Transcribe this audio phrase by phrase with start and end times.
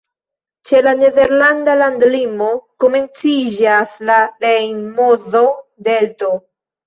[0.67, 2.47] Ĉe la nederlanda landlimo
[2.85, 6.33] komenciĝas la Rejn-Mozo-Delto.